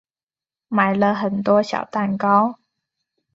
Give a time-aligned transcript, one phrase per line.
[0.67, 2.57] 买了很多小蛋糕